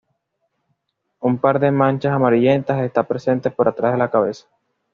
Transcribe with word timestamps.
Un 1.19 1.37
par 1.37 1.59
de 1.59 1.69
manchas 1.69 2.13
amarillentas 2.13 2.81
está 2.81 3.03
presente 3.07 3.51
por 3.51 3.67
atrás 3.67 3.91
de 3.91 3.99
la 3.99 4.09
cabeza. 4.09 4.47